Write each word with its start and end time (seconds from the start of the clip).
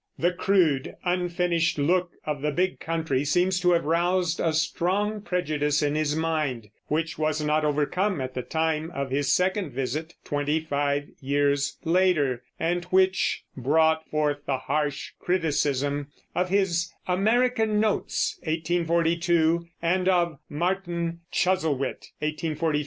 The 0.17 0.31
crude, 0.33 0.95
unfinished 1.05 1.77
look 1.77 2.09
of 2.25 2.41
the 2.41 2.49
big 2.49 2.79
country 2.79 3.23
seems 3.23 3.59
to 3.59 3.73
have 3.73 3.85
roused 3.85 4.39
a 4.39 4.51
strong 4.51 5.21
prejudice 5.21 5.83
in 5.83 5.93
his 5.93 6.15
mind, 6.15 6.71
which 6.87 7.19
was 7.19 7.39
not 7.43 7.63
overcome 7.63 8.19
at 8.19 8.33
the 8.33 8.41
time 8.41 8.89
of 8.95 9.11
his 9.11 9.31
second 9.31 9.73
visit, 9.73 10.15
twenty 10.23 10.59
five 10.59 11.09
years 11.19 11.77
later, 11.85 12.41
and 12.59 12.85
which 12.85 13.43
brought 13.55 14.09
forth 14.09 14.39
the 14.47 14.57
harsh 14.57 15.11
criticism 15.19 16.07
of 16.33 16.49
his 16.49 16.91
American 17.07 17.79
Notes 17.79 18.39
(1842) 18.39 19.67
and 19.83 20.09
of 20.09 20.39
Martin 20.49 21.19
Chuzzlewit 21.31 22.09
(1843 22.19 22.27
1844). 22.27 22.71